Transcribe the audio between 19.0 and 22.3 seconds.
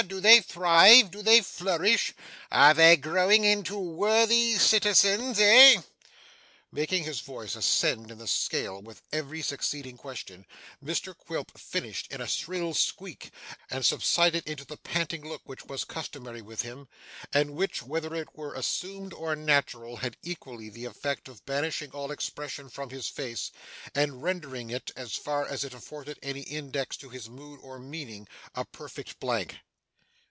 or natural, had equally the effect of banishing all